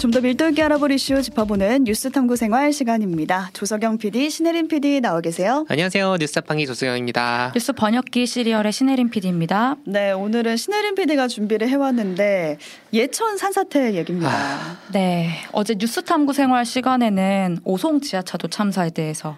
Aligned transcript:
좀 0.00 0.10
더 0.10 0.20
밀도 0.20 0.48
있게 0.48 0.62
알아볼 0.62 0.90
이슈 0.92 1.20
짚어보는 1.20 1.84
뉴스 1.84 2.10
탐구 2.10 2.34
생활 2.34 2.72
시간입니다. 2.72 3.50
조석영 3.52 3.98
PD, 3.98 4.30
신혜림 4.30 4.68
PD 4.68 5.00
나와 5.02 5.20
계세요. 5.20 5.66
안녕하세요. 5.68 6.16
뉴스타팡이 6.18 6.66
조승영입니다. 6.66 7.52
뉴스 7.54 7.74
번역기 7.74 8.26
시리얼의 8.26 8.72
신혜림 8.72 9.10
PD입니다. 9.10 9.76
네, 9.84 10.10
오늘은 10.12 10.56
신혜림 10.56 10.94
PD가 10.94 11.28
준비를 11.28 11.68
해왔는데 11.68 12.56
예천 12.94 13.36
산사태 13.36 13.94
얘기입니다. 13.94 14.30
아. 14.32 14.78
네, 14.90 15.30
어제 15.52 15.74
뉴스 15.74 16.02
탐구 16.02 16.32
생활 16.32 16.64
시간에는 16.64 17.58
오송 17.64 18.00
지하차도 18.00 18.48
참사에 18.48 18.88
대해서 18.90 19.36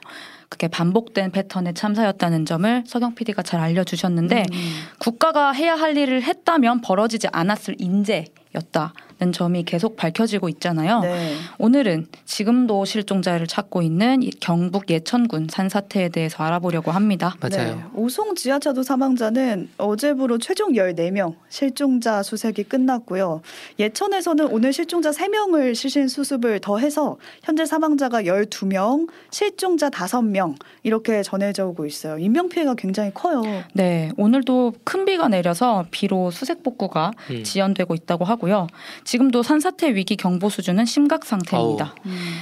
그게 0.48 0.68
반복된 0.68 1.32
패턴의 1.32 1.74
참사였다는 1.74 2.46
점을 2.46 2.84
서경 2.86 3.16
PD가 3.16 3.42
잘 3.42 3.58
알려주셨는데 3.58 4.44
음. 4.52 4.72
국가가 4.98 5.50
해야 5.50 5.74
할 5.74 5.96
일을 5.96 6.22
했다면 6.22 6.82
벌어지지 6.82 7.26
않았을 7.32 7.74
인재 7.78 8.26
였다는 8.54 9.32
점이 9.32 9.64
계속 9.64 9.96
밝혀지고 9.96 10.48
있잖아요. 10.50 11.00
네. 11.00 11.34
오늘은 11.58 12.08
지금도 12.24 12.84
실종자를 12.84 13.46
찾고 13.46 13.82
있는 13.82 14.22
이 14.22 14.30
경북 14.30 14.90
예천군 14.90 15.48
산사태에 15.50 16.10
대해서 16.10 16.44
알아보려고 16.44 16.90
합니다. 16.90 17.34
맞아요. 17.40 17.76
네, 17.76 17.84
오송 17.94 18.34
지하차도 18.34 18.82
사망자는 18.82 19.70
어제부로 19.78 20.38
최종 20.38 20.72
14명 20.72 21.34
실종자 21.48 22.22
수색이 22.22 22.64
끝났고요. 22.64 23.40
예천에서는 23.78 24.48
오늘 24.48 24.72
실종자 24.72 25.10
3명을 25.10 25.74
시신 25.74 26.08
수습을 26.08 26.60
더해서 26.60 27.16
현재 27.42 27.64
사망자가 27.64 28.22
12명, 28.22 29.08
실종자 29.30 29.88
5명 29.88 30.56
이렇게 30.82 31.22
전해져 31.22 31.66
오고 31.68 31.86
있어요. 31.86 32.18
인명 32.18 32.48
피해가 32.48 32.74
굉장히 32.74 33.12
커요. 33.14 33.42
네, 33.72 34.10
오늘도 34.16 34.74
큰 34.84 35.04
비가 35.04 35.28
내려서 35.28 35.86
비로 35.90 36.30
수색 36.30 36.62
복구가 36.62 37.12
음. 37.30 37.44
지연되고 37.44 37.94
있다고 37.94 38.24
하고 38.24 38.41
요. 38.50 38.66
지금도 39.04 39.42
산사태 39.42 39.94
위기 39.94 40.16
경보 40.16 40.48
수준은 40.48 40.84
심각 40.84 41.24
상태입니다. 41.24 41.94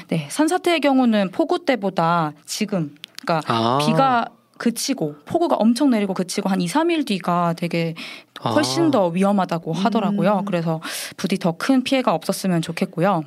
네, 0.09 0.27
산사태의 0.31 0.81
경우는 0.81 1.31
폭우 1.31 1.65
때보다 1.65 2.33
지금 2.47 2.95
그러니까 3.21 3.53
아. 3.53 3.79
비가 3.85 4.27
그치고 4.59 5.17
폭우가 5.25 5.57
엄청 5.57 5.89
내리고 5.91 6.13
그치고 6.13 6.51
한 6.51 6.61
2, 6.61 6.67
3일 6.67 7.07
뒤가 7.07 7.55
되게 7.57 7.95
훨씬 8.45 8.89
아. 8.89 8.91
더 8.91 9.07
위험하다고 9.09 9.73
하더라고요. 9.73 10.41
음. 10.41 10.45
그래서 10.45 10.81
부디 11.17 11.39
더 11.39 11.53
큰 11.53 11.83
피해가 11.83 12.13
없었으면 12.13 12.61
좋겠고요. 12.63 13.25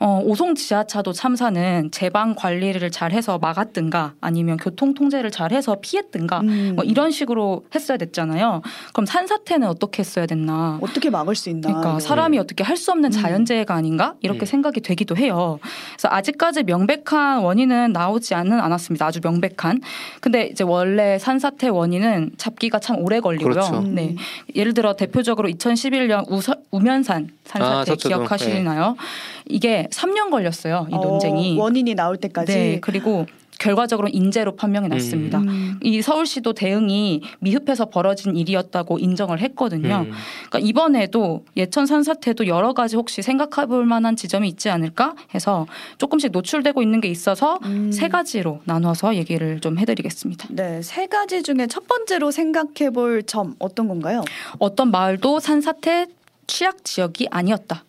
어, 0.00 0.20
오송 0.24 0.54
지하차도 0.54 1.12
참사는 1.12 1.90
제방 1.90 2.34
관리를 2.34 2.90
잘 2.90 3.12
해서 3.12 3.38
막았든가 3.38 4.14
아니면 4.20 4.56
교통 4.56 4.94
통제를 4.94 5.30
잘 5.30 5.52
해서 5.52 5.76
피했든가 5.80 6.40
음. 6.40 6.72
뭐 6.76 6.84
이런 6.84 7.10
식으로 7.10 7.64
했어야 7.74 7.98
됐잖아요. 7.98 8.62
그럼 8.92 9.06
산사태는 9.06 9.68
어떻게 9.68 10.00
했어야 10.00 10.26
됐나? 10.26 10.78
어떻게 10.80 11.10
막을 11.10 11.34
수 11.34 11.50
있나? 11.50 11.68
그러니까. 11.68 12.00
사람이 12.00 12.38
어떻게 12.38 12.64
할 12.64 12.78
수 12.78 12.92
없는 12.92 13.10
자연재해가 13.10 13.74
아닌가 13.74 14.14
이렇게 14.20 14.40
음. 14.40 14.46
생각이 14.46 14.80
되기도 14.80 15.16
해요. 15.16 15.58
그래서 15.96 16.08
아직까지 16.14 16.62
명백한 16.62 17.40
원인은 17.40 17.92
나오지는 17.92 18.52
않았습니다. 18.52 19.04
아주 19.04 19.18
명백한. 19.20 19.80
근데 20.20 20.46
이제 20.46 20.62
원래 20.62 21.18
산사태 21.18 21.68
원인은 21.68 22.32
잡기가 22.36 22.78
참 22.78 22.98
오래 23.00 23.18
걸리고요. 23.18 23.52
그렇죠. 23.52 23.78
음. 23.78 23.96
네, 23.96 24.14
예를 24.54 24.74
들어 24.74 24.94
대표적으로 24.94 25.48
2011년 25.48 26.24
우서, 26.30 26.54
우면산 26.70 27.30
아, 27.46 27.48
산사태 27.48 27.84
저쪽도, 27.90 28.08
기억하시나요? 28.08 28.96
이게 29.46 29.87
3년 29.90 30.30
걸렸어요. 30.30 30.86
이 30.90 30.94
논쟁이. 30.94 31.58
어, 31.58 31.62
원인이 31.62 31.94
나올 31.94 32.16
때까지. 32.16 32.52
네, 32.52 32.78
그리고 32.80 33.26
결과적으로 33.58 34.06
인재로 34.06 34.54
판명이 34.54 34.86
났습니다. 34.86 35.38
음. 35.40 35.80
이 35.82 36.00
서울시도 36.00 36.52
대응이 36.52 37.22
미흡해서 37.40 37.86
벌어진 37.86 38.36
일이었다고 38.36 39.00
인정을 39.00 39.40
했거든요. 39.40 40.06
음. 40.06 40.12
그러니까 40.48 40.58
이번에도 40.60 41.44
예천 41.56 41.86
산사태도 41.86 42.46
여러 42.46 42.72
가지 42.72 42.94
혹시 42.94 43.20
생각해볼 43.20 43.84
만한 43.84 44.14
지점이 44.14 44.46
있지 44.46 44.70
않을까 44.70 45.16
해서 45.34 45.66
조금씩 45.98 46.30
노출되고 46.30 46.82
있는 46.82 47.00
게 47.00 47.08
있어서 47.08 47.58
음. 47.64 47.90
세 47.90 48.06
가지로 48.06 48.60
나눠서 48.64 49.16
얘기를 49.16 49.58
좀 49.58 49.76
해드리겠습니다. 49.80 50.46
네, 50.50 50.80
세 50.80 51.08
가지 51.08 51.42
중에 51.42 51.66
첫 51.68 51.88
번째로 51.88 52.30
생각해 52.30 52.90
볼 52.94 53.24
점 53.26 53.56
어떤 53.58 53.88
건가요? 53.88 54.22
어떤 54.60 54.92
마을도 54.92 55.40
산사태 55.40 56.06
취약 56.46 56.84
지역이 56.84 57.26
아니었다. 57.32 57.82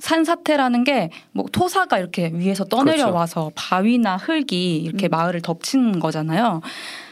산사태라는 0.00 0.84
게 0.84 1.10
뭐 1.32 1.46
토사가 1.50 1.98
이렇게 1.98 2.30
위에서 2.34 2.64
떠내려 2.64 3.10
와서 3.10 3.50
바위나 3.54 4.16
흙이 4.16 4.76
이렇게 4.76 5.08
음. 5.08 5.10
마을을 5.10 5.42
덮친 5.42 6.00
거잖아요. 6.00 6.60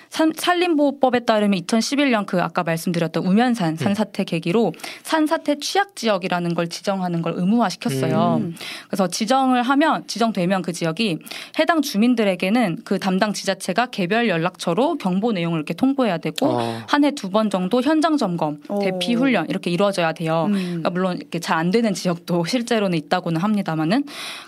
산, 0.08 0.32
산림보호법에 0.34 1.20
따르면 1.20 1.60
2011년 1.60 2.26
그 2.26 2.40
아까 2.42 2.62
말씀드렸던 2.62 3.24
우면산 3.26 3.76
산사태 3.76 4.24
계기로 4.24 4.72
산사태 5.02 5.58
취약 5.58 5.94
지역이라는 5.94 6.54
걸 6.54 6.68
지정하는 6.68 7.22
걸 7.22 7.34
의무화시켰어요. 7.36 8.38
음. 8.40 8.54
그래서 8.88 9.06
지정을 9.08 9.62
하면 9.62 10.06
지정되면 10.06 10.62
그 10.62 10.72
지역이 10.72 11.18
해당 11.58 11.82
주민들에게는 11.82 12.78
그 12.84 12.98
담당 12.98 13.32
지자체가 13.32 13.86
개별 13.86 14.28
연락처로 14.28 14.96
경보 14.96 15.32
내용을 15.32 15.58
이렇게 15.58 15.74
통보해야 15.74 16.18
되고 16.18 16.46
어. 16.46 16.82
한해 16.88 17.12
두 17.12 17.28
번 17.28 17.50
정도 17.50 17.82
현장 17.82 18.16
점검, 18.16 18.58
오. 18.70 18.78
대피 18.78 19.12
훈련 19.12 19.46
이렇게 19.50 19.70
이루어져야 19.70 20.12
돼요. 20.12 20.46
음. 20.48 20.52
그러니까 20.54 20.90
물론 20.90 21.16
이렇게 21.18 21.38
잘 21.38 21.58
안 21.58 21.70
되는 21.72 21.92
지역도 21.92 22.44
실제로는 22.48 22.96
있다고는 22.96 23.40
합니다만은 23.40 24.04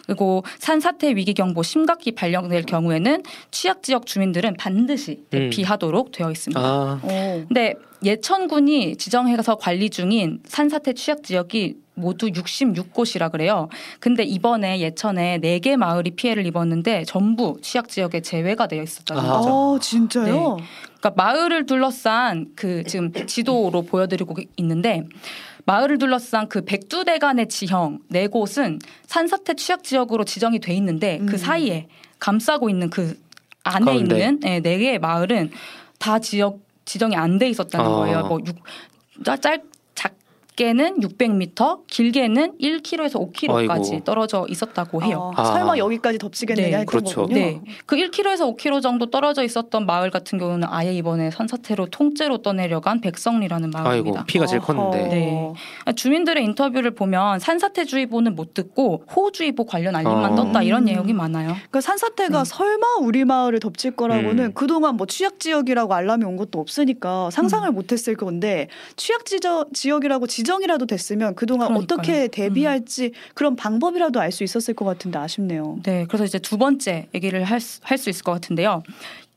그리고 0.06 0.44
산사태 0.60 1.16
위기 1.16 1.34
경보 1.34 1.62
심각히 1.65 2.12
발령될 2.12 2.62
경우에는 2.62 3.22
취약 3.50 3.82
지역 3.82 4.06
주민들은 4.06 4.54
반드시 4.56 5.12
음. 5.12 5.27
대피 5.31 5.50
하도록 5.65 6.12
되어 6.12 6.31
있습니다. 6.31 6.61
아. 6.61 7.00
오. 7.03 7.44
근데 7.49 7.75
예천군이 8.03 8.97
지정해서 8.97 9.56
관리 9.56 9.91
중인 9.91 10.41
산사태 10.47 10.94
취약 10.94 11.22
지역이 11.22 11.77
모두 11.94 12.28
66곳이라 12.28 13.31
그래요. 13.31 13.69
근데 14.00 14.22
이번에 14.22 14.81
예천에 14.81 15.39
4개 15.41 15.77
마을이 15.77 16.12
피해를 16.12 16.47
입었는데 16.47 17.05
전부 17.05 17.59
취약 17.60 17.89
지역에 17.89 18.21
제외가 18.21 18.66
되어 18.66 18.83
있었다는 18.83 19.22
아. 19.22 19.37
거죠. 19.37 19.49
어, 19.50 19.78
진짜요? 19.78 20.56
그러니까 21.00 21.12
마을을 21.16 21.66
둘러싼 21.66 22.47
그 22.56 22.84
지금 22.84 23.12
지도로 23.27 23.83
보여드리고 23.83 24.34
있는데 24.56 25.05
마을을 25.66 25.99
둘러싼 25.99 26.49
그 26.49 26.65
백두대간의 26.65 27.49
지형 27.49 28.00
네 28.09 28.27
곳은 28.27 28.78
산사태 29.06 29.55
취약 29.55 29.84
지역으로 29.84 30.25
지정이 30.25 30.59
돼 30.59 30.75
있는데 30.75 31.19
음. 31.21 31.27
그 31.27 31.37
사이에 31.37 31.87
감싸고 32.19 32.71
있는 32.71 32.91
그 32.91 33.19
안에 33.70 33.84
가운데. 33.84 34.16
있는 34.16 34.41
네, 34.41 34.60
네 34.60 34.78
개의 34.78 34.98
마을은 34.98 35.50
다 35.98 36.19
지역 36.19 36.58
지정이 36.84 37.14
안 37.16 37.38
돼 37.38 37.48
있었다는 37.48 37.86
아. 37.86 37.88
거예요. 37.88 38.26
뭐 38.26 38.38
육, 38.47 38.56
짧, 39.41 39.62
짧 40.60 40.71
작게는 40.71 41.00
600m, 41.00 41.87
길게는 41.87 42.59
1km에서 42.60 43.32
5km까지 43.32 43.93
아이고. 43.93 44.04
떨어져 44.04 44.47
있었다고 44.48 45.03
해요. 45.03 45.32
아, 45.34 45.41
아. 45.41 45.44
설마 45.47 45.78
여기까지 45.78 46.19
덮치겠느냐 46.19 46.69
네, 46.69 46.72
했던 46.81 46.87
그렇죠. 46.87 47.22
거군요. 47.22 47.34
네. 47.41 47.60
그 47.87 47.97
1km에서 47.97 48.54
5km 48.56 48.82
정도 48.82 49.10
떨어져 49.10 49.43
있었던 49.43 49.87
마을 49.87 50.10
같은 50.10 50.38
경우는 50.38 50.69
아예 50.71 50.93
이번에 50.93 51.31
산사태로 51.31 51.87
통째로 51.87 52.43
떠내려간 52.43 53.00
백성리라는 53.00 53.71
아이고 53.75 53.88
마을입니다. 53.88 54.25
피가 54.26 54.47
제일. 54.47 54.60
컸는데. 54.60 55.09
네. 55.09 55.53
주민들의 55.94 56.44
인터뷰를 56.44 56.91
보면 56.91 57.38
산사태주의보는 57.38 58.37
못 58.37 58.53
듣고 58.53 59.04
호우주의보 59.16 59.65
관련 59.65 59.97
알림만 59.97 60.32
어. 60.32 60.37
떴다 60.37 60.62
이런 60.62 60.82
음. 60.82 60.84
내용이 60.84 61.15
많아요. 61.15 61.48
그러니까 61.54 61.81
산사태가 61.81 62.44
네. 62.44 62.44
설마 62.44 62.87
우리 63.00 63.25
마을을 63.25 63.60
덮칠 63.60 63.92
거라고는 63.92 64.44
음. 64.44 64.53
그동안 64.53 64.97
뭐 64.97 65.06
취약 65.06 65.41
지역이라고 65.41 65.94
알람이 65.94 66.25
온 66.27 66.37
것도 66.37 66.60
없으니까 66.60 67.31
상상을 67.31 67.66
음. 67.66 67.75
못 67.75 67.92
했을 67.92 68.15
건데 68.15 68.69
취약 68.97 69.25
지저, 69.25 69.65
지역이라고 69.72 70.27
지 70.27 70.50
정이라도 70.50 70.87
됐으면 70.87 71.37
그동안 71.37 71.69
그러니까요. 71.69 71.94
음. 71.97 72.00
어떻게 72.00 72.27
대비할지 72.28 73.12
그런 73.34 73.55
방법이라도 73.55 74.19
알 74.21 74.33
수 74.33 74.43
있었을 74.44 74.75
것 74.75 74.84
같은데 74.84 75.19
아쉽네요. 75.19 75.78
네, 75.84 76.06
그래서 76.09 76.25
이제 76.25 76.38
두 76.41 76.59
번째 76.59 77.06
얘기를 77.15 77.44
할 77.44 77.61
수 77.61 78.11
있을 78.11 78.25
것 78.25 78.33
같은데요. 78.33 78.83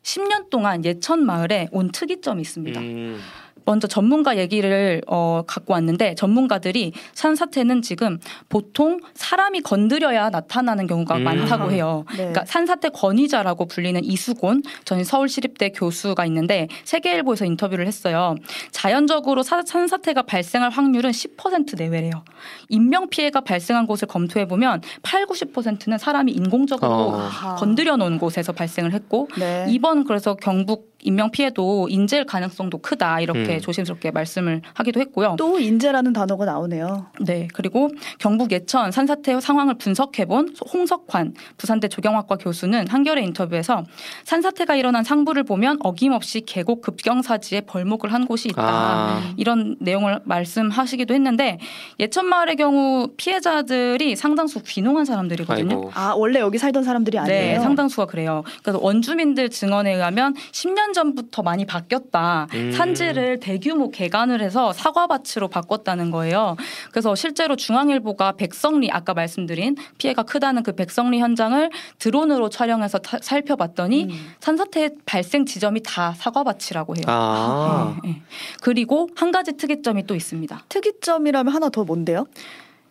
10년 0.04 0.50
동안 0.50 0.84
예천 0.84 1.24
마을에 1.26 1.68
온 1.72 1.92
특이점이 1.92 2.42
있습니다. 2.42 2.80
음. 2.82 3.20
먼저 3.66 3.88
전문가 3.88 4.38
얘기를 4.38 5.02
어, 5.08 5.44
갖고 5.48 5.74
왔는데 5.74 6.16
전문가들이 6.16 6.94
산사태는 7.14 7.82
지금 7.82 8.20
보통 8.50 9.00
사람이 9.14 9.62
건드려야 9.62 10.30
나타나는 10.30 10.88
경우가 10.88 11.18
음. 11.18 11.24
많다고 11.24 11.72
해요. 11.72 12.06
네. 12.12 12.18
그러니까 12.18 12.46
산사태 12.46 12.90
권위자라고 12.90 13.66
불리는 13.68 14.04
이수곤 14.04 14.64
전 14.86 15.04
서울시립대 15.04 15.70
교수가 15.70 16.26
있는데 16.26 16.68
세계일보에서 16.84 17.46
인터뷰를 17.46 17.88
했어요. 17.88 18.36
자연적으로 18.72 19.44
사- 19.44 19.64
산사태가 19.66 20.24
발생할 20.24 20.70
확률은 20.70 21.12
10% 21.12 21.78
내외래요. 21.78 22.24
인명 22.70 23.10
피해가 23.10 23.42
발생한 23.42 23.86
곳을 23.88 24.08
검토해 24.08 24.48
보면 24.48 24.82
8, 25.04 25.26
90%는 25.26 25.98
사람이 25.98 26.32
인공적으로 26.32 26.92
어. 26.92 27.16
아하. 27.20 27.56
건드려 27.56 27.98
놓은 27.98 28.18
곳에서 28.18 28.52
발생을 28.52 28.94
했고 28.94 29.28
네. 29.38 29.66
이번 29.70 30.04
그래서 30.04 30.36
경북 30.36 30.94
인명 31.06 31.32
피해도 31.32 31.90
인재일 31.90 32.24
가능성도 32.26 32.78
크다 32.78 33.20
이렇게 33.20 33.53
이렇게 33.54 33.58
음. 33.58 33.62
조심스럽게 33.62 34.12
말씀을 34.12 34.62
하기도 34.74 35.00
했고요. 35.00 35.36
또 35.38 35.60
인재라는 35.60 36.14
단어가 36.14 36.46
나오네요. 36.46 37.08
네, 37.22 37.48
그리고 37.54 37.90
경북 38.20 38.52
예천 38.52 38.92
산사태 38.92 39.40
상황을 39.40 39.76
분석해본 39.76 40.56
홍석환 40.74 41.34
부산대 41.58 41.88
조경학과 41.88 42.38
교수는 42.38 42.88
한겨레 42.88 43.22
인터뷰에서 43.24 43.84
산사태가 44.26 44.76
일어난 44.76 45.04
상부를 45.04 45.44
보면 45.44 45.78
어김없이 45.82 46.42
계곡 46.42 46.82
급경사지에 46.82 47.62
벌목을 47.62 48.12
한 48.14 48.26
곳이 48.26 48.50
있다. 48.50 48.64
아. 48.64 49.34
이런 49.38 49.76
내용을 49.80 50.20
말씀하시기도 50.24 51.14
했는데 51.14 51.60
예천 52.00 52.26
마을의 52.26 52.56
경우 52.56 53.10
피해자들이 53.18 54.16
상당수 54.16 54.62
귀농한 54.64 55.06
사람들이거든요. 55.06 55.76
아이고. 55.76 55.92
아 55.94 56.14
원래 56.16 56.40
여기 56.40 56.58
살던 56.58 56.84
사람들이 56.84 57.20
아니에요. 57.20 57.58
네, 57.58 57.60
상당수가 57.60 58.08
그래요. 58.08 58.44
그래서 58.62 58.80
원주민들 58.82 59.50
증언에 59.50 59.94
의하면 59.94 60.34
10년 60.52 60.94
전부터 60.94 61.44
많이 61.44 61.66
바뀌었다. 61.66 62.48
음. 62.54 62.72
산지를 62.72 63.40
대규모 63.44 63.92
개간을 63.92 64.42
해서 64.42 64.72
사과밭으로 64.72 65.50
바꿨다는 65.50 66.12
거예요. 66.12 66.56
그래서 66.92 67.14
실제로 67.14 67.58
중앙일보가 67.58 68.34
백성리 68.34 68.90
아까 68.90 69.14
말씀드린 69.14 69.76
피해가 69.98 70.24
크다는 70.24 70.64
그 70.64 70.72
백성리 70.74 71.20
현장을 71.20 71.70
드론으로 72.00 72.50
촬영해서 72.50 73.00
타- 73.00 73.20
살펴봤더니 73.22 74.06
음. 74.06 74.32
산사태 74.40 74.92
발생 75.06 75.46
지점이 75.46 75.82
다 75.84 76.14
사과밭이라고 76.14 76.96
해요. 76.96 77.04
아. 77.08 77.98
네, 78.04 78.10
네. 78.12 78.22
그리고 78.62 79.10
한 79.16 79.32
가지 79.32 79.54
특이점이 79.58 80.08
또 80.08 80.16
있습니다. 80.16 80.64
특이점이라면 80.70 81.54
하나 81.54 81.68
더 81.70 81.84
뭔데요? 81.84 82.26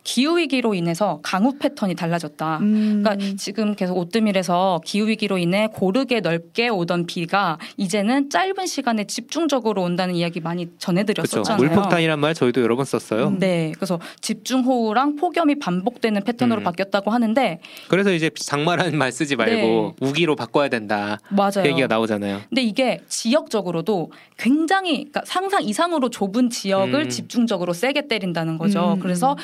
기후 0.03 0.37
위기로 0.37 0.73
인해서 0.73 1.19
강우 1.23 1.57
패턴이 1.57 1.95
달라졌다. 1.95 2.57
음. 2.59 3.03
그러니까 3.03 3.35
지금 3.37 3.75
계속 3.75 3.97
오뜨밀에서 3.97 4.81
기후 4.85 5.07
위기로 5.07 5.37
인해 5.37 5.67
고르게 5.71 6.19
넓게 6.19 6.69
오던 6.69 7.05
비가 7.05 7.57
이제는 7.77 8.29
짧은 8.29 8.65
시간에 8.65 9.05
집중적으로 9.05 9.81
온다는 9.81 10.15
이야기 10.15 10.39
많이 10.39 10.65
그렇죠. 10.65 10.77
전해드렸었잖아요. 10.79 11.57
물폭탄이란 11.57 12.19
말 12.19 12.33
저희도 12.33 12.61
여러 12.61 12.75
번 12.75 12.85
썼어요. 12.85 13.35
네, 13.39 13.71
그래서 13.75 13.99
집중 14.21 14.61
호우랑 14.61 15.15
폭염이 15.15 15.55
반복되는 15.59 16.23
패턴으로 16.23 16.61
음. 16.61 16.63
바뀌었다고 16.63 17.11
하는데 17.11 17.59
그래서 17.87 18.11
이제 18.11 18.29
장마라는 18.35 18.97
말 18.97 19.11
쓰지 19.11 19.35
말고 19.35 19.95
우기로 20.01 20.35
바꿔야 20.35 20.67
된다. 20.67 21.19
네. 21.29 21.35
맞아요. 21.35 21.69
얘기가 21.69 21.87
나오잖아요. 21.87 22.41
근데 22.49 22.61
이게 22.61 22.99
지역적으로도 23.07 24.11
굉장히 24.37 24.95
그러니까 24.95 25.21
상상 25.25 25.63
이상으로 25.63 26.09
좁은 26.09 26.49
지역을 26.49 27.05
음. 27.05 27.09
집중적으로 27.09 27.73
세게 27.73 28.07
때린다는 28.07 28.57
거죠. 28.57 28.93
음. 28.93 28.99
그래서 28.99 29.37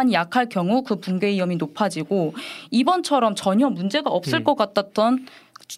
집안이 0.00 0.12
약할 0.14 0.48
경우 0.48 0.82
그 0.82 0.96
붕괴 0.96 1.28
위험이 1.28 1.56
높아지고 1.56 2.34
이번처럼 2.70 3.34
전혀 3.34 3.68
문제가 3.68 4.10
없을 4.10 4.40
음. 4.40 4.44
것 4.44 4.54
같았던 4.56 5.26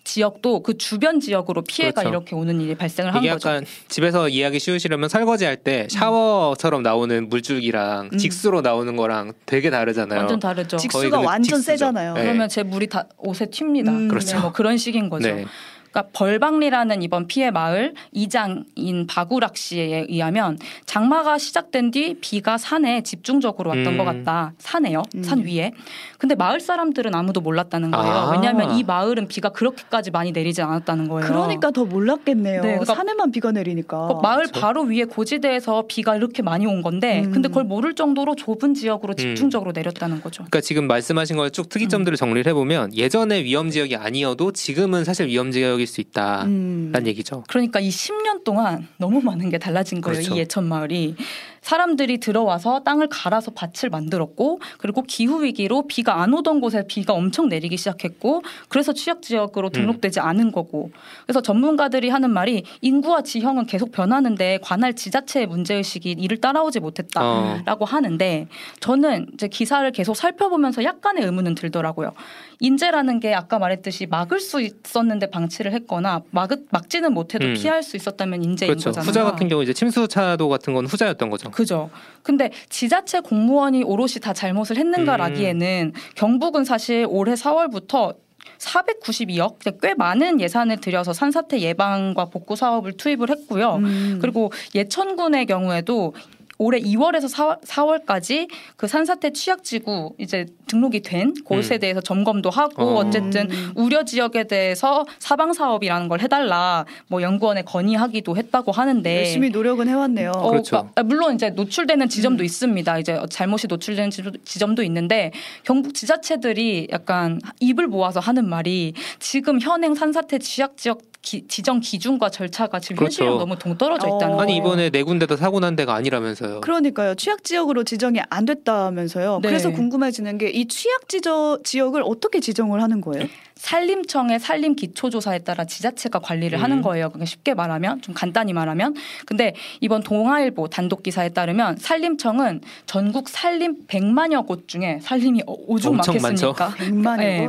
지역도 0.05 0.63
그 0.63 0.79
주변 0.79 1.21
지역으로 1.21 1.63
피해가 1.63 2.01
그렇죠. 2.01 2.09
이렇게 2.09 2.35
오는 2.35 2.61
일이 2.61 2.75
발생을 2.75 3.15
한 3.15 3.23
이게 3.23 3.33
거죠. 3.33 3.49
약간 3.51 3.67
집에서 3.89 4.29
이해하기 4.29 4.59
쉬우시려면 4.59 5.09
설거지 5.09 5.45
할 5.45 5.57
때 5.63 5.87
샤워처럼 5.91 6.83
나오는 6.83 7.29
물줄기랑 7.29 8.11
음. 8.13 8.19
직수로 8.19 8.63
나오는 8.63 8.97
거랑 8.97 9.33
되게 9.45 9.69
다르잖아요. 9.71 10.19
완전 10.21 10.41
다르죠. 10.41 10.77
직- 10.79 10.91
직수가 10.91 11.19
완전 11.21 11.43
직수죠. 11.59 11.63
세잖아요. 11.63 12.15
네. 12.15 12.23
그러면 12.23 12.49
제 12.49 12.63
물이 12.63 12.87
다 12.89 13.05
옷에 13.19 13.47
튑니다. 13.47 13.89
음. 13.89 14.09
그렇죠. 14.09 14.37
네, 14.37 14.43
뭐 14.43 14.53
그런 14.53 14.77
식인 14.79 15.11
거죠. 15.11 15.29
네. 15.29 15.45
그러니까 15.93 16.11
벌방리라는 16.13 17.03
이번 17.03 17.27
피해 17.27 17.51
마을 17.51 17.95
이장인 18.13 19.07
박우락 19.07 19.57
씨에 19.57 20.07
의하면 20.09 20.59
장마가 20.87 21.39
시작된 21.39 21.91
뒤 21.91 22.15
비가 22.21 22.59
산에 22.59 23.03
집중적으로 23.03 23.71
왔던 23.71 23.87
음. 23.87 23.99
것 23.99 24.05
같다. 24.05 24.55
산에요. 24.59 25.03
음. 25.15 25.23
산 25.23 25.41
위에. 25.45 25.73
근데 26.19 26.35
마을 26.35 26.61
사람들은 26.61 27.15
아무도 27.15 27.41
몰랐다는 27.41 27.91
거예요. 27.91 28.13
아. 28.15 28.31
왜냐하면 28.33 28.77
이 28.77 28.83
마을은 28.85 29.29
비가 29.29 29.51
그렇게까지 29.51 30.11
많이 30.11 30.33
내리지 30.33 30.63
않았다는 30.63 31.09
거예요. 31.09 31.29
그러니까 31.29 31.71
더 31.71 31.85
몰랐겠네요. 31.85 32.63
네, 32.63 32.69
그러니까 32.79 32.95
산에만 32.95 33.31
비가 33.31 33.53
내리니까. 33.53 34.09
그 34.09 34.13
마을 34.23 34.45
그렇죠. 34.45 34.61
바로 34.61 34.83
위에 34.83 35.05
고지대에서 35.05 35.85
비가 35.89 36.17
이렇게 36.17 36.43
많이 36.43 36.67
온 36.67 36.81
건데 36.83 37.23
음. 37.25 37.33
근데 37.33 37.49
그걸 37.49 37.65
모를 37.65 37.95
정도로 37.95 38.35
좁은 38.35 38.75
지역으로 38.75 39.15
집중적으로 39.15 39.73
내렸다는 39.73 40.21
거죠. 40.23 40.45
그러니까 40.45 40.61
지금 40.61 40.87
말씀하신 40.87 41.37
걸 41.37 41.53
쭉 41.53 41.69
특이점들을 41.69 42.17
정리를 42.17 42.49
해보면 42.51 42.95
예전에 42.97 43.45
위험 43.45 43.69
지역이 43.69 43.95
아니어도 43.97 44.53
지금은 44.53 45.05
사실 45.05 45.27
위험 45.27 45.51
지역 45.51 45.82
일 45.83 45.87
수 45.87 46.01
있다라는 46.01 46.95
음. 46.95 47.07
얘기죠. 47.07 47.45
그러니까 47.49 47.81
이 47.81 47.89
10년 47.91 48.45
동안 48.45 48.89
너무 48.97 49.21
많은 49.21 49.51
게 49.51 49.59
달라진 49.59 50.01
거예요. 50.01 50.19
그렇죠. 50.19 50.35
이 50.35 50.39
예천 50.39 50.65
마을이 50.65 51.17
사람들이 51.63 52.19
들어와서 52.19 52.81
땅을 52.81 53.09
갈아서 53.09 53.53
밭을 53.53 53.89
만들었고 53.91 54.61
그리고 54.79 55.03
기후 55.03 55.43
위기로 55.43 55.87
비가 55.87 56.21
안 56.21 56.35
오던 56.35 56.61
곳에 56.61 56.85
비가 56.87 57.15
엄청 57.15 57.49
내리기 57.49 57.77
시작했고 57.77 58.43
그래서 58.69 58.93
취약 58.93 59.23
지역으로 59.23 59.69
음. 59.69 59.73
등록되지 59.73 60.21
않은 60.21 60.53
거고 60.53 60.91
그래서 61.25 61.41
전문가들이 61.41 62.11
하는 62.11 62.31
말이 62.31 62.65
인구와 62.81 63.23
지형은 63.23 63.67
계속 63.67 63.93
변하는데 63.93 64.59
관할 64.63 64.95
지자체의 64.95 65.47
문제 65.47 65.77
의식이 65.77 66.11
이를 66.19 66.41
따라오지 66.41 66.81
못했다. 66.81 67.21
어. 67.23 67.59
라고 67.65 67.85
하는데 67.85 68.49
저는 68.81 69.29
이제 69.35 69.49
기사를 69.49 69.89
계속 69.93 70.17
살펴보면서 70.17 70.85
약간의 70.85 71.25
의문은 71.25 71.55
들더라고요. 71.55 72.13
인재라는 72.61 73.21
게 73.21 73.35
아까 73.35 73.59
말했듯이 73.59 74.07
막을 74.07 74.41
수 74.41 74.61
있었는데 74.61 75.31
방치를 75.31 75.73
했거나 75.73 76.23
막, 76.31 76.51
막지는 76.71 77.13
못해도 77.13 77.47
음. 77.47 77.55
피할 77.55 77.83
수 77.83 77.97
있었다면 77.97 78.43
인재인 78.43 78.71
그렇죠. 78.71 78.91
거잖아요. 78.91 79.09
후자 79.09 79.25
같은 79.25 79.49
경우 79.49 79.63
이제 79.63 79.73
침수 79.73 80.07
차도 80.09 80.49
같은 80.49 80.73
건 80.75 80.87
후자였던 80.87 81.31
거죠. 81.31 81.51
그죠. 81.53 81.91
근데 82.23 82.51
지자체 82.69 83.21
공무원이 83.21 83.83
오롯이 83.83 84.15
다 84.23 84.33
잘못을 84.33 84.77
했는가라기에는 84.77 85.93
경북은 86.15 86.65
사실 86.65 87.07
올해 87.09 87.35
4월부터 87.35 88.17
492억, 88.59 89.81
꽤 89.81 89.95
많은 89.95 90.41
예산을 90.41 90.81
들여서 90.81 91.13
산사태 91.13 91.61
예방과 91.61 92.27
복구 92.27 92.55
사업을 92.57 92.97
투입을 92.97 93.31
했고요. 93.31 93.77
음. 93.77 94.19
그리고 94.21 94.53
예천군의 94.75 95.47
경우에도 95.47 96.15
올해 96.59 96.81
2월에서 96.81 97.59
4월, 97.65 98.05
까지그 98.07 98.87
산사태 98.87 99.33
취약지구 99.33 100.15
이제 100.19 100.47
등록이 100.67 101.01
된 101.01 101.35
곳에 101.45 101.75
음. 101.77 101.81
대해서 101.81 102.01
점검도 102.01 102.51
하고 102.51 102.83
어. 102.83 103.07
어. 103.07 103.11
쨌든 103.11 103.51
음. 103.51 103.73
우려 103.75 104.05
지역에 104.05 104.45
대해서 104.45 105.05
사방 105.19 105.53
사업이라는 105.53 106.09
걸 106.09 106.21
해달라 106.21 106.85
뭐 107.09 107.23
연구원에 107.23 107.63
건의하기도 107.63 108.37
했다고 108.37 108.73
하는데 108.73 109.19
열심히 109.19 109.51
노력은 109.51 109.89
해왔네요. 109.89 110.31
어, 110.35 110.51
그렇죠. 110.51 110.71
그러니까 110.95 111.03
물론 111.05 111.35
이제 111.35 111.51
노출되는 111.51 112.09
지점도 112.09 112.43
음. 112.43 112.45
있습니다. 112.45 112.99
이제 112.99 113.21
잘못이 113.31 113.67
노출되는 113.67 114.11
지- 114.11 114.23
지점도 114.45 114.83
있는데 114.85 115.33
경북 115.65 115.95
지자체들이 115.95 116.89
약간 116.93 117.41
입을 117.61 117.87
모아서 117.87 118.21
하는 118.21 118.49
말이 118.49 118.95
지금 119.19 119.61
현행 119.61 119.95
산사태 119.95 120.39
취약 120.39 120.77
지역 120.77 121.01
기- 121.23 121.47
지정 121.47 121.79
기준과 121.81 122.31
절차가 122.31 122.81
지금 122.81 122.97
그렇죠. 122.97 123.23
현실이랑 123.23 123.39
너무 123.39 123.57
동떨어져 123.57 124.09
있다는 124.09 124.35
어. 124.35 124.37
거예요. 124.37 124.41
아니 124.41 124.57
이번에 124.57 124.91
네 124.91 125.03
군데도 125.05 125.37
사고 125.37 125.61
난 125.61 125.77
데가 125.77 125.95
아니라면서요. 125.95 126.61
그러니까요. 126.61 127.15
취약 127.15 127.45
지역으로 127.45 127.85
지정이 127.85 128.21
안 128.29 128.45
됐다면서요. 128.45 129.39
네. 129.43 129.49
그래서 129.49 129.71
궁금해지는 129.71 130.39
게 130.39 130.53
이 130.53 130.67
취약 130.67 131.09
지저, 131.09 131.59
지역을 131.65 132.03
어떻게 132.05 132.41
지정을 132.41 132.83
하는 132.83 133.01
거예요? 133.01 133.27
산림청의 133.55 134.41
산림 134.41 134.75
기초조사에 134.75 135.39
따라 135.41 135.65
지자체가 135.65 136.19
관리를 136.19 136.59
음. 136.59 136.63
하는 136.65 136.83
거예요. 136.83 137.09
그러니까 137.11 137.27
쉽게 137.27 137.55
말하면 137.55 138.03
좀 138.03 138.13
간단히 138.15 138.53
말하면 138.53 138.95
근데 139.25 139.55
이번 139.81 140.03
동아일보 140.03 140.67
단독 140.69 141.05
기사에 141.05 141.29
따르면 141.29 141.77
산림청은 141.79 142.61
전국 142.87 143.29
산림 143.29 143.87
100만여 143.87 144.47
곳 144.49 144.67
중에 144.67 144.99
산림이 145.01 145.43
어- 145.47 145.55
오죽 145.69 145.95
많겠습니까? 145.95 146.71
100만여 146.77 147.17
네. 147.19 147.49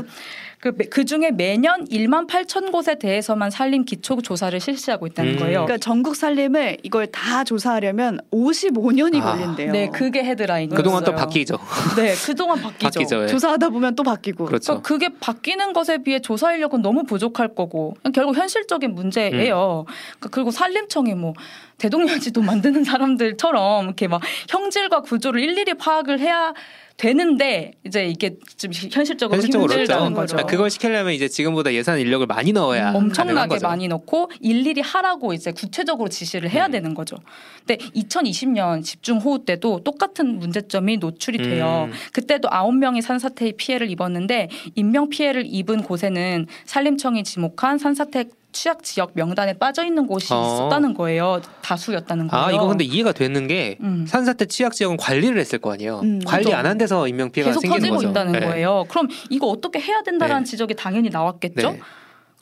곳. 0.64 0.78
그, 0.78 0.90
그 0.90 1.06
중에 1.06 1.32
매년 1.32 1.86
1만 1.88 2.28
8천 2.28 2.72
곳에 2.72 2.98
대해서만 2.98 3.52
산림 3.52 3.84
기초 3.84 4.22
조사를 4.22 4.58
실시하고 4.60 5.08
있다는 5.08 5.34
음. 5.34 5.40
거예요. 5.40 5.66
그러니까 5.66 5.78
전국 5.78 6.16
산림을 6.16 6.78
이걸 6.84 7.08
다 7.08 7.44
조사하려면 7.44 8.20
55년이 8.32 9.22
아. 9.22 9.32
걸린대요. 9.32 9.72
네, 9.72 9.90
그게 9.90 10.24
헤드라인이었어요. 10.24 10.78
그동안 10.78 11.04
또 11.04 11.14
바뀌죠. 11.14 11.58
네, 11.98 12.14
그동안 12.26 12.62
바뀌죠. 12.62 13.00
바뀌죠. 13.00 13.24
예. 13.24 13.28
조사하다 13.28 13.70
보면 13.70 13.96
또 13.96 14.04
바뀌고. 14.04 14.46
그렇죠. 14.46 14.82
그러니까 14.82 14.88
그게 14.88 15.10
바뀌는 15.20 15.74
것에 15.74 15.98
비해 15.98 16.20
조사 16.20 16.54
인력은 16.54 16.82
너무 16.82 17.04
부족할 17.04 17.56
거고 17.56 17.96
결국 18.14 18.38
현실적인 18.38 18.96
문제예요. 18.96 19.86
음. 19.88 19.94
그러니까 20.20 20.30
그리고 20.32 20.52
산림청이 20.52 21.16
뭐 21.16 21.34
대동여지도 21.78 22.42
만드는 22.42 22.84
사람들처럼 22.84 23.86
이렇게 23.86 24.08
막 24.08 24.22
형질과 24.50 25.02
구조를 25.02 25.42
일일이 25.42 25.74
파악을 25.74 26.20
해야 26.20 26.54
되는데 26.98 27.74
이제 27.86 28.06
이게 28.06 28.36
좀 28.56 28.72
현실적으로, 28.72 29.36
현실적으로 29.36 29.72
힘들다는 29.72 30.02
어렵죠. 30.04 30.16
거죠. 30.16 30.36
그러니까 30.36 30.52
그걸 30.52 30.70
시키려면 30.70 31.14
이제 31.14 31.28
지금보다 31.28 31.74
예산 31.74 32.00
인력을 32.00 32.26
많이 32.28 32.54
넣어야 32.54 32.94
가능한 32.94 33.04
엄청나게. 33.04 33.60
많이 33.62 33.88
넣고 33.88 34.30
일일이 34.40 34.82
하라고 34.82 35.34
이제 35.34 35.52
구체적으로 35.52 36.10
지시를 36.10 36.50
해야 36.50 36.68
음. 36.68 36.72
되는 36.72 36.94
거죠. 36.94 37.18
근데 37.66 37.78
2020년 37.96 38.84
집중 38.84 39.18
호우 39.18 39.44
때도 39.44 39.82
똑같은 39.84 40.40
문제점이 40.40 40.98
노출이 40.98 41.40
돼요. 41.40 41.90
음. 41.92 41.94
그때도 42.12 42.48
아홉 42.52 42.76
명이 42.76 43.02
산사태의 43.02 43.54
피해를 43.58 43.90
입었는데 43.90 44.50
인명 44.76 45.10
피해를 45.10 45.44
입은 45.46 45.84
곳에는 45.84 46.48
산림청이 46.66 47.24
지목한 47.24 47.80
산사태 47.80 48.26
취약 48.54 48.84
지역 48.84 49.12
명단에 49.16 49.54
빠져 49.54 49.84
있는 49.84 50.08
곳이 50.08 50.34
어. 50.34 50.42
있었다는 50.42 50.94
거예요. 50.94 51.42
다수였다는 51.62 52.28
거예요. 52.28 52.46
아 52.46 52.52
이거 52.52 52.68
근데 52.68 52.86
이해가 52.86 53.12
되는 53.12 53.48
게 53.48 53.78
음. 53.82 54.06
산사태 54.08 54.46
취약 54.46 54.74
지역은 54.74 54.98
관리를 54.98 55.38
했을 55.40 55.60
거 55.60 55.74
아니에요. 55.74 56.00
음, 56.04 56.20
관리 56.26 56.46
그죠. 56.46 56.56
안한 56.56 56.78
데서 56.78 57.08
인명 57.08 57.32
피해가 57.32 57.50
계속 57.50 57.62
생기는 57.62 57.90
거죠. 57.90 58.10
있다는 58.10 58.32
네. 58.34 58.40
거예요. 58.40 58.86
그럼 58.88 59.08
이거 59.30 59.48
어떻게 59.48 59.80
해야 59.80 60.02
된다라는 60.04 60.44
네. 60.46 60.50
지적이 60.50 60.76
당연히 60.76 61.10
나왔겠죠. 61.10 61.72
네. 61.72 61.80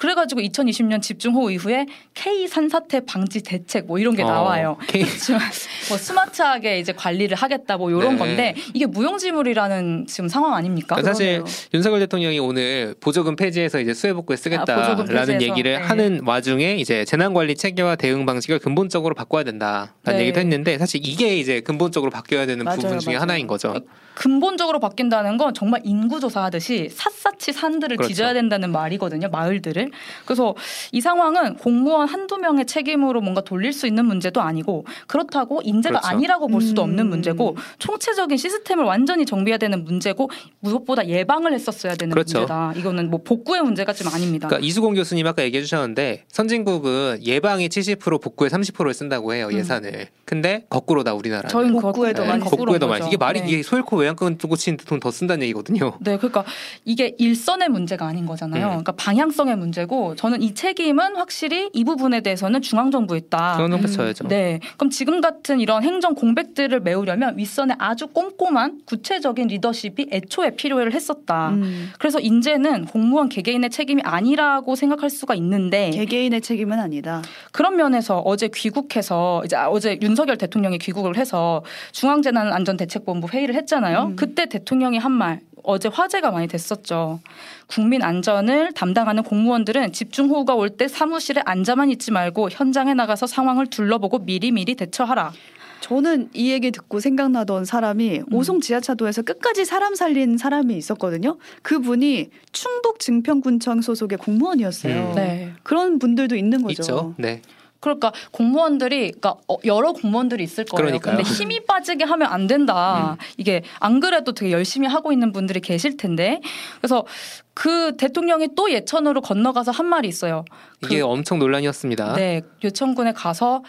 그래가지고 0.01 0.41
2020년 0.41 1.00
집중호우 1.00 1.51
이후에 1.51 1.86
K 2.15 2.48
산사태 2.48 3.05
방지 3.05 3.43
대책 3.43 3.86
뭐 3.86 4.00
이런 4.00 4.15
게 4.15 4.24
어, 4.24 4.25
나와요. 4.25 4.77
뭐 5.89 5.98
스마트하게 5.98 6.79
이제 6.79 6.91
관리를 6.91 7.38
하겠다 7.38 7.77
뭐 7.77 7.91
이런 7.91 8.13
네. 8.13 8.17
건데 8.17 8.55
이게 8.74 8.88
무용지물이라는 8.88 10.08
지금 10.08 10.27
상황 10.27 10.55
아닙니까? 10.55 10.96
그러니까 10.96 11.13
사실 11.13 11.43
그러네요. 11.43 11.55
윤석열 11.75 12.00
대통령이 12.00 12.39
오늘 12.39 12.96
보조금 13.00 13.36
폐지해서 13.36 13.79
이제 13.79 13.91
아, 13.91 13.93
보조금 13.93 14.36
쓰겠다라는 14.36 15.05
폐지해서. 15.05 15.41
얘기를 15.43 15.74
네. 15.74 15.77
하는 15.77 16.22
와중에 16.25 16.77
이제 16.77 17.05
재난관리 17.05 17.55
체계와 17.55 17.96
대응 17.96 18.25
방식을 18.25 18.58
근본적으로 18.58 19.13
바꿔야 19.13 19.43
된다라는 19.43 19.91
네. 20.03 20.22
얘기도 20.22 20.39
했는데 20.39 20.79
사실 20.79 21.00
이게 21.03 21.38
이제 21.38 21.62
근본적으로 21.62 22.10
바뀌어야 22.10 22.48
되는 22.48 22.65
맞아요, 22.65 22.79
부분 22.79 22.98
중에 22.98 23.13
맞아요. 23.13 23.22
하나인 23.22 23.46
거죠. 23.46 23.75
근본적으로 24.15 24.79
바뀐다는 24.79 25.38
건 25.38 25.53
정말 25.53 25.81
인구조사 25.84 26.43
하듯이 26.43 26.89
샅샅이 26.89 27.53
산들을 27.53 27.98
그렇죠. 27.98 28.08
뒤져야 28.10 28.34
된다는 28.34 28.72
말이거든요. 28.72 29.29
마을들을. 29.29 29.91
그래서 30.26 30.56
이 30.92 31.02
상황은 31.02 31.56
공무원 31.58 32.08
한두 32.08 32.38
명의 32.38 32.66
책임으로 32.66 33.22
뭔가 33.22 33.42
돌릴 33.42 33.74
수 33.74 33.88
있는 33.88 34.06
문제도 34.06 34.42
아니고 34.42 34.86
그렇다고 35.08 35.62
인재가 35.64 36.00
그렇죠. 36.00 36.08
아니라고 36.16 36.48
볼 36.48 36.62
수도 36.62 36.84
음. 36.84 36.90
없는 36.90 37.10
문제고 37.10 37.56
총체적인 37.80 38.38
시스템을 38.38 38.84
완전히 38.84 39.26
정비해야 39.26 39.58
되는 39.58 39.84
문제고 39.84 40.30
무엇보다 40.60 41.08
예방을 41.08 41.54
했었어야 41.54 41.96
되는 41.96 42.12
그렇죠. 42.12 42.40
문제다. 42.40 42.74
이거는 42.76 43.10
뭐 43.10 43.22
복구의 43.24 43.62
문제가 43.64 43.94
좀 43.94 44.08
아닙니다. 44.14 44.48
그러니까 44.48 44.66
이수공 44.66 44.94
교수님 44.94 45.26
아까 45.28 45.44
얘기해 45.44 45.64
주셨는데 45.64 46.26
선진국은 46.28 47.20
예방이 47.24 47.70
70% 47.70 48.22
복구에 48.22 48.50
30%를 48.50 48.94
쓴다고 48.94 49.34
해요 49.34 49.48
음. 49.52 49.58
예산을. 49.58 50.08
근데 50.26 50.66
거꾸로다 50.70 51.14
우리나라는. 51.14 51.50
저희는 51.50 51.80
복구에 51.80 52.14
더 52.14 52.24
네, 52.24 52.30
많이 52.30 52.44
복구에 52.44 52.78
더 52.80 52.88
많이. 52.88 53.08
이게 53.08 53.18
말이 53.18 53.42
네. 53.42 53.48
이게 53.48 53.64
소일코 53.64 53.98
외양간 53.98 54.38
고친 54.38 54.78
돈더 54.78 55.12
쓴다는 55.12 55.44
얘기거든요. 55.44 55.94
네, 56.02 56.18
그러니까 56.18 56.44
이게 56.84 57.16
일선의 57.18 57.70
문제가 57.70 58.06
아닌 58.06 58.26
거잖아요. 58.26 58.66
음. 58.66 58.70
그러니까 58.70 58.92
방향성의 58.94 59.56
문제 59.58 59.71
고 59.88 60.16
저는 60.16 60.42
이 60.42 60.54
책임은 60.54 61.16
확실히 61.16 61.70
이 61.74 61.84
부분에 61.84 62.22
대해서는 62.22 62.62
중앙 62.62 62.92
정부에 62.92 63.18
있다. 63.20 63.56
중앙정부 63.56 63.88
쳐야죠. 63.88 64.28
네. 64.28 64.60
그럼 64.78 64.90
지금 64.90 65.22
같은 65.22 65.60
이런 65.60 65.84
행정 65.84 66.13
공백들을 66.16 66.82
메우려면 66.82 67.38
윗선에 67.38 67.75
아주 67.80 68.08
꼼꼼한 68.08 68.82
구체적인 68.86 69.48
리더십이 69.48 70.08
애초에 70.12 70.56
필요를 70.56 70.94
했었다. 70.94 71.50
음, 71.51 71.92
그래서 72.00 72.20
인제는 72.20 72.86
공무원 72.86 73.30
개개인의 73.30 73.70
책임이 73.70 74.01
아니라고 74.04 74.75
생각할 74.75 75.10
수가 75.10 75.36
있는데 75.36 75.92
개개인의 75.92 76.42
책임은 76.42 76.80
아니다. 76.80 77.22
그런 77.51 77.75
면에서 77.78 78.20
어제 78.20 78.50
귀국해서 78.54 79.44
이제 79.46 79.56
어제 79.56 79.98
윤석열 80.01 80.38
대통령이 80.38 80.78
귀국을 80.80 81.16
해서 81.16 81.63
중앙재난안전대책본부 81.94 83.30
회의를 83.30 83.56
했잖아요. 83.56 84.04
음. 84.12 84.16
그때 84.16 84.48
대통령이 84.48 84.98
한 84.98 85.12
말 85.12 85.42
어제 85.63 85.89
화제가 85.89 86.32
많이 86.32 86.48
됐었죠. 86.48 87.20
국민 87.68 88.01
안전을 88.03 88.74
담당하는 88.74 89.24
공무원들은 89.24 89.94
집중호우가 89.94 90.56
올 90.56 90.72
때 90.72 90.88
사무실에 90.88 91.41
앉아만 91.46 91.89
있지 91.91 92.12
말고 92.12 92.50
현장에 92.50 92.94
나가서 92.94 93.27
상황을 93.27 93.68
둘러보고 93.68 94.20
미리미리 94.20 94.75
대처하라. 94.75 95.34
저는 95.82 96.30
이 96.34 96.51
얘기 96.51 96.72
듣고 96.72 97.00
생각나던 97.00 97.65
사람이 97.65 98.20
음. 98.20 98.34
오송 98.34 98.62
지하차도에서 98.62 99.24
끝까지 99.24 99.65
사람 99.65 99.96
살린 99.96 100.38
사람이 100.38 100.77
있었거든요. 100.77 101.38
그분이 101.63 102.30
충북 102.51 103.00
증평군청 103.00 103.82
소속의 103.82 104.20
공무원이었어요. 104.20 105.10
음. 105.10 105.15
네. 105.15 105.53
그런 105.63 106.00
분들도 106.00 106.36
있는 106.36 106.62
거죠. 106.62 106.82
있죠. 106.84 107.15
네. 107.18 107.41
그러니까 107.82 108.14
공무원들이 108.32 109.12
그러니까 109.12 109.36
어, 109.48 109.58
여러 109.66 109.92
공무원들이 109.92 110.44
있을 110.44 110.64
거예요. 110.66 110.86
그러니까요. 110.86 111.18
근데 111.18 111.30
힘이 111.30 111.66
빠지게 111.66 112.06
하면 112.06 112.32
안 112.32 112.48
된다. 112.48 113.18
이게 113.38 113.64
안 113.80 114.00
그래도 114.00 114.32
되게 114.34 114.52
열심히 114.52 114.88
하고 114.88 115.12
있는 115.12 115.34
분들이 115.34 115.60
계실 115.60 115.98
텐데. 115.98 116.40
그래서 116.80 117.06
그 117.54 117.98
대통령이 117.98 118.50
또 118.56 118.72
예천으로 118.72 119.22
건너가서 119.22 119.72
한 119.72 119.88
말이 119.88 120.08
있어요. 120.08 120.46
이게 120.84 121.02
엄청 121.02 121.40
논란이었습니다. 121.40 122.14
네, 122.14 122.42
요천군에 122.64 123.14
가서 123.14 123.64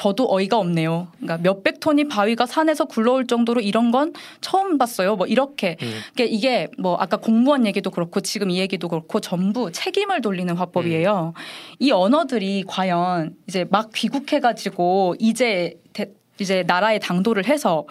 저도 0.00 0.32
어이가 0.34 0.56
없네요. 0.56 1.08
그러니까 1.18 1.36
몇백 1.42 1.78
톤이 1.80 2.08
바위가 2.08 2.46
산에서 2.46 2.86
굴러올 2.86 3.26
정도로 3.26 3.60
이런 3.60 3.90
건 3.90 4.14
처음 4.40 4.78
봤어요. 4.78 5.14
뭐 5.16 5.26
이렇게 5.26 5.76
음. 5.82 5.92
이게 6.14 6.24
이게 6.24 6.68
뭐 6.78 6.96
아까 6.96 7.18
공무원 7.18 7.66
얘기도 7.66 7.90
그렇고 7.90 8.20
지금 8.20 8.48
이 8.48 8.58
얘기도 8.60 8.88
그렇고 8.88 9.20
전부 9.20 9.70
책임을 9.70 10.22
돌리는 10.22 10.56
화법이에요. 10.56 11.34
이 11.80 11.90
언어들이 11.90 12.64
과연 12.66 13.36
이제 13.46 13.66
막 13.68 13.90
귀국해가지고 13.94 15.16
이제 15.18 15.78
대- 15.92 16.10
이제 16.40 16.64
나라의 16.66 16.98
당도를 17.00 17.46
해서 17.46 17.84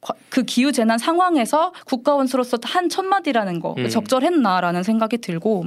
과- 0.00 0.14
그 0.30 0.44
기후 0.44 0.72
재난 0.72 0.96
상황에서 0.96 1.74
국가원수로서 1.84 2.56
한 2.64 2.88
첫 2.88 3.04
마디라는 3.04 3.60
거 3.60 3.74
음. 3.76 3.86
적절했나라는 3.86 4.82
생각이 4.82 5.18
들고 5.18 5.66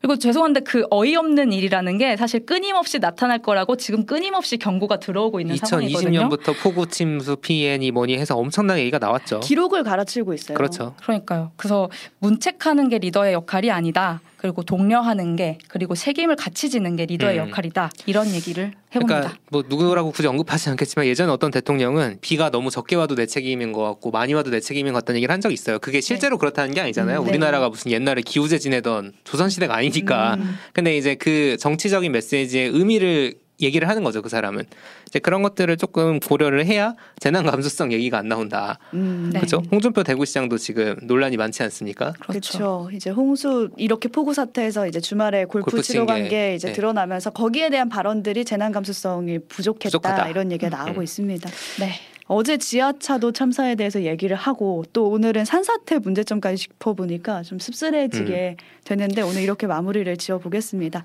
그리고 0.00 0.18
죄송한데 0.18 0.60
그 0.60 0.84
어이없는 0.90 1.52
일이라는 1.52 1.98
게 1.98 2.16
사실 2.16 2.44
끊임없이 2.46 2.98
나타날 2.98 3.40
거라고 3.40 3.76
지금 3.76 4.06
끊임없이 4.06 4.56
경고가 4.56 4.98
들어오고 4.98 5.40
있는 5.40 5.56
상황이거든요. 5.56 6.28
2020년부터 6.28 6.54
폭우 6.62 6.86
침수 6.86 7.36
피해니 7.36 7.90
뭐니 7.90 8.16
해서 8.18 8.36
엄청난 8.36 8.78
얘기가 8.78 8.98
나왔죠. 8.98 9.40
기록을 9.40 9.82
갈아치우고 9.84 10.34
있어요. 10.34 10.56
그렇죠. 10.56 10.94
그러니까요. 11.02 11.52
그래서 11.56 11.88
문책하는 12.18 12.88
게 12.88 12.98
리더의 12.98 13.32
역할이 13.32 13.70
아니다. 13.70 14.20
그리고 14.36 14.62
독려하는 14.62 15.36
게 15.36 15.58
그리고 15.68 15.94
책임을 15.94 16.36
같이 16.36 16.68
지는 16.70 16.96
게 16.96 17.06
리더의 17.06 17.38
음. 17.38 17.48
역할이다. 17.48 17.90
이런 18.06 18.32
얘기를 18.34 18.72
해봅니다. 18.94 19.20
그러니까 19.20 19.38
뭐 19.50 19.64
누구라고 19.66 20.10
굳이 20.12 20.28
언급하지 20.28 20.70
않겠지만 20.70 21.06
예전 21.06 21.30
어떤 21.30 21.50
대통령은 21.50 22.18
비가 22.20 22.50
너무 22.50 22.70
적게 22.70 22.96
와도 22.96 23.14
내 23.14 23.26
책임인 23.26 23.72
것 23.72 23.82
같고 23.82 24.10
많이 24.10 24.34
와도 24.34 24.50
내 24.50 24.60
책임인 24.60 24.92
것 24.92 25.00
같다는 25.00 25.18
얘기를 25.18 25.32
한 25.32 25.40
적이 25.40 25.54
있어요. 25.54 25.78
그게 25.78 26.00
실제로 26.00 26.38
그렇다는 26.38 26.74
게 26.74 26.80
아니잖아요. 26.80 27.20
음, 27.20 27.24
네. 27.24 27.30
우리나라가 27.30 27.68
무슨 27.68 27.90
옛날에 27.90 28.22
기후제 28.22 28.58
지내던 28.58 29.12
조선 29.24 29.48
시대가 29.48 29.76
아니니까. 29.76 30.34
음. 30.34 30.56
근데 30.72 30.96
이제 30.96 31.14
그 31.14 31.56
정치적인 31.58 32.12
메시지의 32.12 32.68
의미를 32.68 33.34
얘기를 33.60 33.88
하는 33.88 34.04
거죠. 34.04 34.22
그 34.22 34.28
사람은 34.28 34.64
이제 35.06 35.18
그런 35.18 35.42
것들을 35.42 35.76
조금 35.76 36.20
고려를 36.20 36.66
해야 36.66 36.94
재난 37.18 37.44
감수성 37.46 37.92
얘기가 37.92 38.18
안 38.18 38.28
나온다. 38.28 38.78
음. 38.94 39.30
네. 39.32 39.40
그렇죠? 39.40 39.62
홍준표 39.70 40.02
대구시장도 40.02 40.58
지금 40.58 40.96
논란이 41.02 41.36
많지 41.36 41.62
않습니까? 41.62 42.12
그렇죠. 42.20 42.58
그렇죠. 42.58 42.90
이제 42.92 43.10
홍수 43.10 43.70
이렇게 43.76 44.08
폭우 44.08 44.34
사태에서 44.34 44.86
이제 44.86 45.00
주말에 45.00 45.44
골프, 45.44 45.70
골프 45.70 45.82
치러 45.82 46.00
친간 46.00 46.24
게, 46.24 46.28
게 46.28 46.54
이제 46.54 46.68
네. 46.68 46.72
드러나면서 46.74 47.30
거기에 47.30 47.70
대한 47.70 47.88
발언들이 47.88 48.44
재난 48.44 48.72
감수성이 48.72 49.38
부족했다 49.38 49.98
부족하다. 49.98 50.28
이런 50.28 50.52
얘기가 50.52 50.68
나오고 50.68 51.00
음. 51.00 51.02
있습니다. 51.02 51.48
네. 51.80 51.92
어제 52.28 52.56
지하차도 52.56 53.32
참사에 53.32 53.74
대해서 53.76 54.02
얘기를 54.02 54.36
하고 54.36 54.84
또 54.92 55.08
오늘은 55.10 55.44
산사태 55.44 55.98
문제점까지 55.98 56.56
짚어보니까 56.56 57.42
좀 57.42 57.58
씁쓸해지게 57.58 58.56
되는데 58.84 59.22
오늘 59.22 59.42
이렇게 59.42 59.66
마무리를 59.66 60.16
지어보겠습니다. 60.16 61.04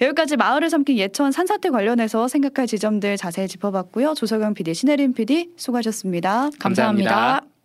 여기까지 0.00 0.36
마을을 0.36 0.70
삼킨 0.70 0.98
예천 0.98 1.32
산사태 1.32 1.70
관련해서 1.70 2.28
생각할 2.28 2.66
지점들 2.66 3.16
자세히 3.16 3.48
짚어봤고요. 3.48 4.14
조석영 4.14 4.54
PD, 4.54 4.74
신혜림 4.74 5.14
PD 5.14 5.50
수고하셨습니다. 5.56 6.50
감사합니다. 6.58 7.10
감사합니다. 7.10 7.59